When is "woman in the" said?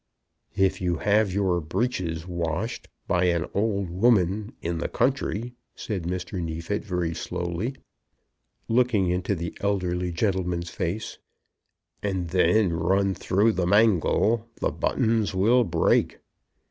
3.91-4.87